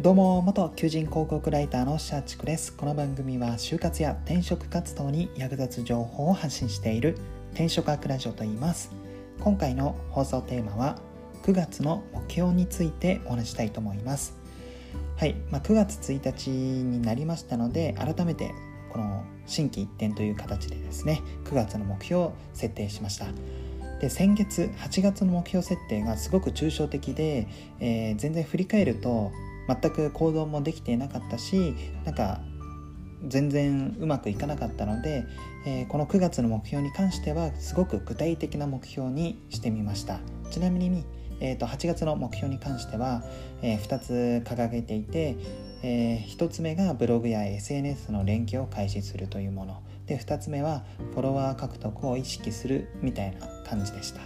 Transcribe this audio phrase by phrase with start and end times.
[0.00, 2.72] どうも元求人広告ライターのシャーチクです。
[2.72, 7.18] この番組は就活や転職活動に役立つ情報を発信している
[7.52, 8.90] 転職アクラジオと言います。
[9.40, 10.96] 今回の放送テーマは
[11.42, 14.34] 9月の目標についてお話したいと思います。
[15.18, 18.54] はい、まあ、9月1日になりましたので改めて
[18.94, 23.26] この新規一点という形でですね9月の目標を設定しました。
[24.00, 27.46] で先月8月の目標設定がすごく抽象的で、
[27.80, 29.30] えー、全然振り返ると
[29.80, 31.74] 全く行動もできていなかったし
[32.04, 32.40] なんか
[33.26, 35.26] 全然うまくいかなかったので、
[35.66, 40.20] えー、この9月の目標に関してはすごく具体的な目標にしてみました
[40.50, 41.04] ちなみに、
[41.40, 43.22] えー、と8月の目標に関しては、
[43.62, 45.36] えー、2つ掲げていて、
[45.82, 54.20] えー、1つ目がブログや SNS の連携を開始するというもので2つ目はフォロワー獲得を意識するみたいな感じでした。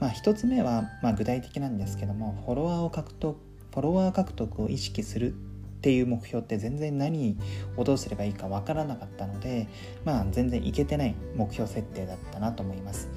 [0.00, 3.36] まあ、1つ目はま具体的なんですけどもフォロワーを獲得
[3.72, 7.36] フォロワー獲得を意識するっていう目標って全然何
[7.76, 9.68] をどうすればいいかわからなかったので
[10.04, 13.08] まあ全然いけてない目標設定だったなと思います。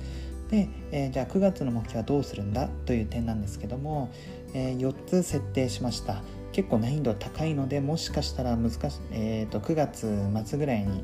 [0.51, 4.09] で、えー、じゃあ9月の目標はどうするんだという点なんですけども、
[4.53, 8.79] えー、4つ設定しました結構難易度高いのでもしかしたら難し、
[9.11, 10.07] えーと、9月
[10.45, 11.03] 末ぐらいに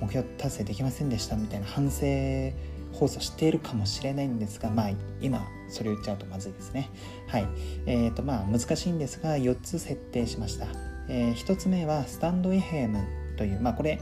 [0.00, 2.00] 目標達成できませんでしたみたいな反省
[2.94, 6.90] 放送しているかもしれないんですがまあ今それ言っちゃうとまずいですね。
[7.26, 7.48] はい。
[7.86, 10.66] えーとまあ難しいんですが4つ設定しました、
[11.08, 13.04] えー、1つ目はスタンド FM
[13.36, 14.00] というまあこれ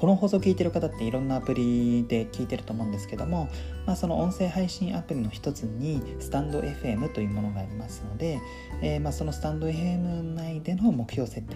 [0.00, 3.50] この放送を聞いてる方っていろんなアプリで聞いてると思うんですけども、
[3.84, 8.40] まあ、その音声配信アプリの一つにスタンド FM というものがありますので、
[8.80, 11.54] えー、まあそのスタンド FM 内での目標設定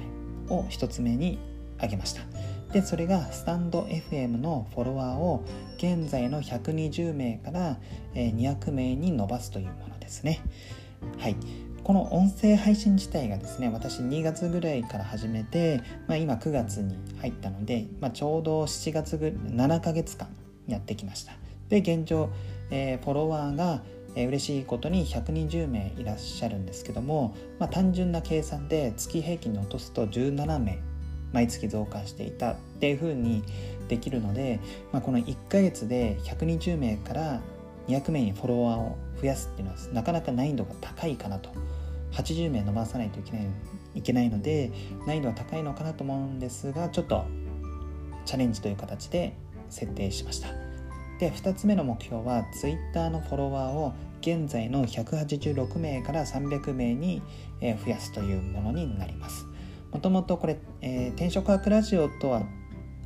[0.50, 1.38] を一つ目に
[1.78, 2.20] 挙げました。
[2.74, 5.44] でそれがスタンド FM のフォロワーを
[5.76, 7.78] 現在の120名から
[8.14, 10.40] 200名に伸ばすというものですね。
[11.20, 11.36] はい。
[11.84, 20.26] この音声配信自体がですね私2月ぐらいから始めて、まあ、今9月に入ったので、まあ、ちょうど7月ぐ7ヶ月間
[20.66, 21.32] やってきました。
[21.68, 22.30] で現状、
[22.70, 23.82] えー、フォロワーが
[24.16, 30.78] えー、嬉しいことに120名いらっしゃるんですけども、まあ、単純な計算で月平均に落とすと17名
[31.34, 33.42] 毎月増加していたっていうふうに
[33.88, 34.60] できるので、
[34.92, 37.40] まあ、この1ヶ月で120名から
[37.88, 41.50] 200名にフォロワーを増やすっていうのはなかなか難易度が高いかなと。
[42.12, 43.46] 80名伸ばさないといけない
[43.96, 44.70] いけないので
[45.04, 47.24] 難易度は高いのかなと思うんですがちょっと
[48.24, 49.34] チャレンジという形で
[49.68, 50.48] 設定しました。
[51.18, 57.22] で2つ目の目標は Twitter のフォロワーを現在の186名から300名に
[57.60, 59.43] 増やすというものになります。
[59.94, 62.42] もともとこれ、えー、転職アクラジオとは、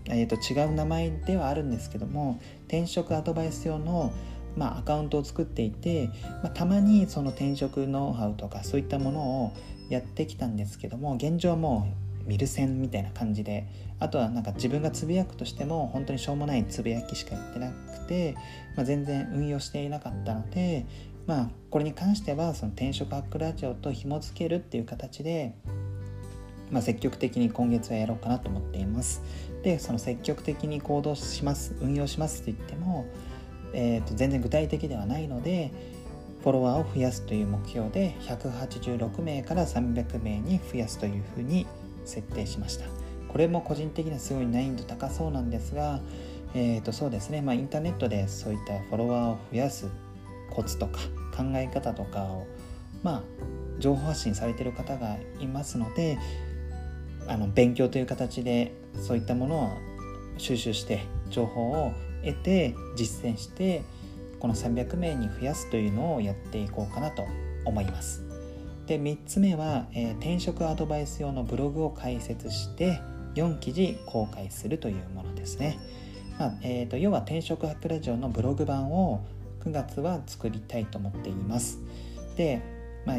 [0.06, 4.12] えー、と違う名前ではあるんですけども転職アドバイス用の
[4.56, 6.10] まあ、アカウントを作っていて、
[6.42, 9.52] まあ、たまにその転職ノウハウとかそういったものを
[9.88, 11.86] やってきたんですけども現状も
[12.24, 13.68] う見る線みたいな感じで
[14.00, 18.34] あとはなんか自分がつぶやくとしても本当にしょうもないつぶやきしかやってなくて、
[18.74, 20.86] まあ、全然運用していなかったので
[21.26, 25.54] まあこれに関してはその転職アックラジオと紐付けるっていう形で
[26.70, 29.22] まあ、積極的に今月はやろうかなと思っています。
[29.62, 33.06] で、その積極的に行動します、運用しますって言っても、
[33.72, 35.72] えー、と全然具体的ではないので、
[36.42, 41.66] フォロワーを増やすという目標で186名から300名に増やすというふうに
[42.04, 42.86] 設定しました。
[43.28, 46.00] これも個人的にはすごい難易度高そうなんですが、
[46.54, 49.88] えー、とそうですね、まあ、インターネットでそういったフォロワーを増やす
[50.50, 51.00] コツとか
[51.36, 52.46] 考え方とかを
[53.02, 53.22] まあ
[53.78, 56.18] 情報発信されてる方がいますので
[57.28, 59.70] あの勉強という形でそういったものを
[60.38, 61.92] 収集して情報を
[62.24, 63.82] 得て実践して
[64.40, 67.26] この300名に増やすというのをやっていこうかなと
[67.64, 68.24] 思います。
[68.86, 73.00] で3つ目は、えー、転職アドバイス用のブログを開設して
[73.34, 75.78] 4記事公開するというものですね。
[76.38, 79.26] まあえーと、要は転職ハックラジオのブログ版を
[79.64, 81.80] 9月は作りたいと思っています。
[82.36, 82.62] で、
[83.04, 83.18] まあ、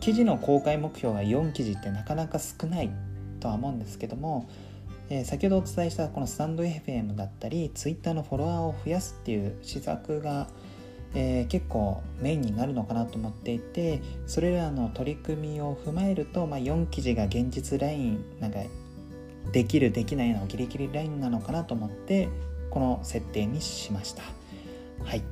[0.00, 2.90] 記事の公開目標が4記事ってなかなか少ない
[3.38, 4.48] とは思うんですけども、
[5.10, 10.48] えー、先ほどお伝えしたこのスタンド FM だったり Twitter のフォロワーを増やすっていう施策が、
[11.14, 18.58] えー、結構メインになるのかなと思っていてそれらの取り組みを踏まえると、まあ、4記事が現実ラインなんか
[19.52, 22.28] できるできないのギリギリラインなのかなと思って
[22.70, 24.22] この設定にしました。
[25.04, 25.22] はい。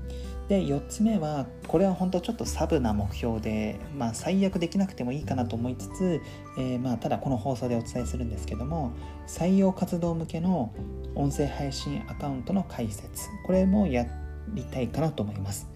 [0.49, 6.21] で4つ目はこれは本当ちょっとサブな目標で、まあ、最悪できなくてもいいかなと思いつつ、
[6.57, 8.93] えー、まあただこの放送でお伝えするんですけども
[9.27, 10.73] 採用活動向けの
[11.17, 14.07] 音声配信アカウントの開設これもや
[14.55, 15.69] りたいかなと思います、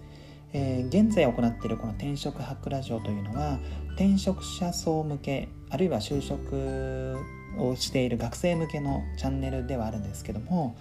[0.53, 3.59] えー、現在行っているこの転職ハックラジオというのは
[3.95, 7.17] 転職者層向けあるいは就職
[7.57, 10.77] をしている学生向けのチャンネルではあるんですけども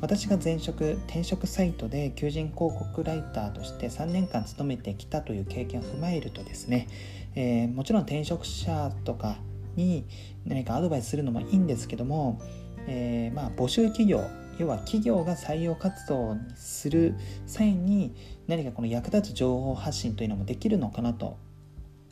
[0.00, 6.88] 私が前職転職サイトで求人広告ライターとして3年間勤めてきたという経験を踏まえるとですね、
[7.34, 9.36] えー、もちろん転職者とか
[9.76, 10.06] に
[10.44, 12.40] 何かアドバイスするのもいいんですけども、
[12.86, 14.24] えー、まあ募集企業
[14.58, 17.14] 要は企業が採用活動にする
[17.46, 18.14] 際に
[18.46, 21.38] 何かこの役立つ情報発信というのもできるのかなと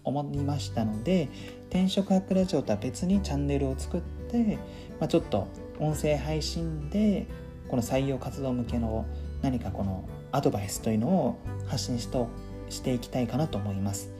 [0.04, 1.28] 思いましたので
[1.68, 4.58] 転職ハックラジオとは別にチャンネルを作って、
[4.98, 5.48] まあ、ちょっと
[5.78, 7.26] 音声配信で
[7.70, 9.06] この採用活動向けの
[9.42, 11.38] 何かこのアドバイスというのを
[11.68, 12.28] 発信しと
[12.68, 14.10] していきたいかなと思います。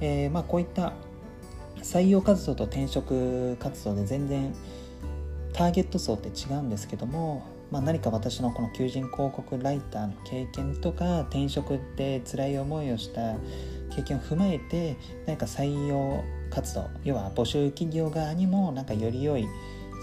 [0.00, 0.92] えー、まあ、こういった
[1.82, 4.54] 採用活動と転職活動で全然
[5.52, 13.34] ターゲット層って違うんですけども、まあ、何か私のこの求人広告ライターの経験とか転職で辛い思いをした
[13.94, 19.46] 経験を踏まえて何か採用活動要は募集企業側にもなんかより良い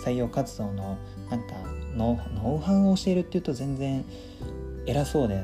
[0.05, 0.97] 採用活動の
[1.29, 2.19] なんかノ
[2.55, 4.05] ウハウを教えるっていうと全然
[4.85, 5.43] 偉そうで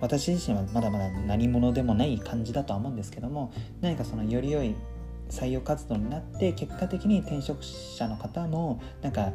[0.00, 4.74] 私自身はまだまだ何者でもない感じだとは思うんですけども何かそのより良い
[5.28, 9.32] 採用活動になって結果的に転職者の方もなんか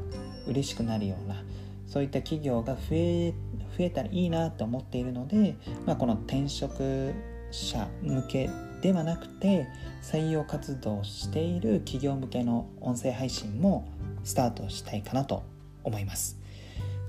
[0.48, 1.44] 嬉しくなるような
[1.88, 3.34] そういった企業が増え
[3.78, 7.14] 増えたらいいなと思っているので、まあ、この転職
[7.52, 8.50] 者向け
[8.82, 9.68] ではなくて
[10.02, 13.88] 採用活動をしている企業向けの音声配信も
[14.24, 15.44] スタートしたいかなと
[15.84, 16.43] 思います。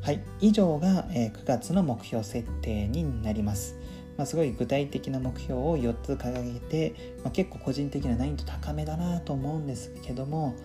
[0.05, 3.75] はい、以上が、え9月の目標設定になります。
[4.19, 10.57] まあ、すごい具体的な目標を4つ掲げて、まあ、結構個人的な難易度高めだなと思うんですけども、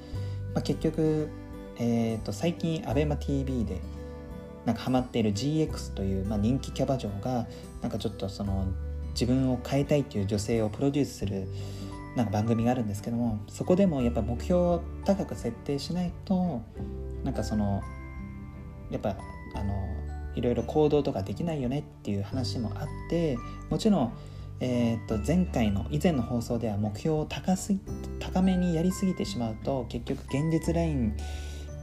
[0.54, 1.30] まあ、結局、
[1.78, 3.80] えー、と最近 ABEMATV で
[4.66, 7.48] なんかハマっている GX という、まあ、人気キャバ嬢が
[7.82, 8.66] なんかちょっとその
[9.12, 11.48] 自分を変えたいっていう女性をプロデュースする
[12.18, 16.62] なんか番組があるんですけどもそこでもやっぱ目標を高く設定しないと
[17.24, 17.82] なんかその
[18.92, 19.16] やっぱ
[19.56, 19.88] あの
[20.36, 23.38] いろいろ行動とかできないよねっていう話もあって
[23.70, 24.14] もちろん、
[24.60, 27.74] えー、と前回の以前の放送では目標を高す
[28.20, 31.18] 高めにやりすぎてしまうと結局現実ライン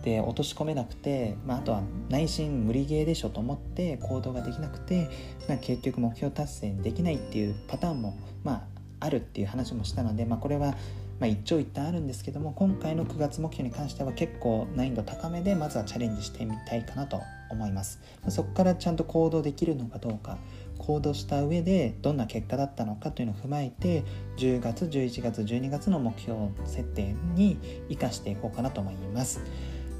[0.07, 5.11] で落とし込めなくて、まあ、あとは内心無理ゲーでしょと思って行動ができなくて、
[5.49, 8.63] まあ、結局目標達成できないっていうパターンも、まあ、
[9.01, 10.77] あるっていう話もしたので、まあ、これは
[11.19, 18.01] まあ、一長一短あるんですけども今回の9月目標に関しては結構難易度高めでまずはチャレンジしてみたいかなと思います。
[18.29, 20.37] そこからちゃんと行動できるのかどうか
[20.79, 24.05] 行動した上でどんな結果だったのかというのを踏まえて
[24.37, 26.37] 10月11月12月の目標
[26.67, 27.59] 設定に
[27.89, 29.41] 生かしていこうかなと思います。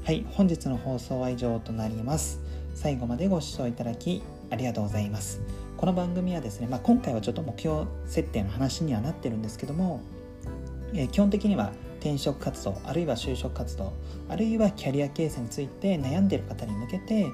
[0.03, 2.41] はい本日の放送は以上となります。
[2.75, 4.21] 最後までご視聴いただき
[4.51, 5.41] ありがとうございます。
[5.77, 10.01] この番組はですね、まあ、今回はちょっと目標設定の話にはなってるんですけども、
[10.93, 13.93] え、基本的には転職活動あるいは就職活動
[14.29, 17.27] あるいはキャリア形成について悩んでいる方に向けて、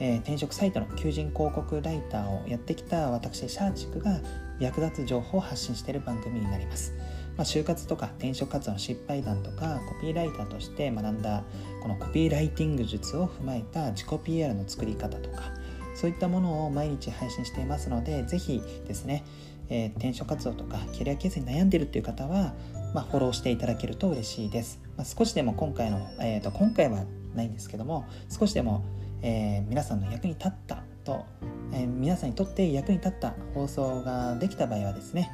[0.00, 4.20] え、転職サイトの求人広告ライターをやってきた私シャーチクが
[4.58, 6.94] 役立つ情報を発信している番組になります、
[7.36, 11.44] まあ、就活とか転職活動の失敗談とかコピーライターとして学んだ
[11.82, 15.52] このコピーライティング術を踏まえた自己 PR の作り方とか
[16.00, 19.24] そういったものを毎日配信していますのでぜひですね、
[19.68, 22.54] えー、転職活動とかキャリア形成に悩んでいるという方は
[22.94, 24.80] まあ、フォローしていただけると嬉しいです。
[24.96, 28.84] まあ、少しでも今回の、えーと、今回はないんですけども少しでも、
[29.22, 31.24] えー、皆さんの役に立ったと、
[31.72, 35.30] えー、皆さんにとって役に立った放送ができた場合はですね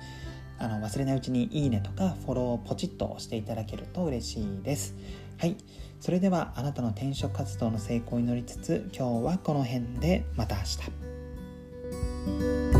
[0.58, 4.94] あの忘れないうちにいいねとかフォローをポチッと押していただけると嬉しいです。
[5.38, 5.56] はい。
[6.00, 10.62] それではあなたの転職活動の成功を祈りつつ今日はこの辺でまた明
[12.70, 12.75] 日。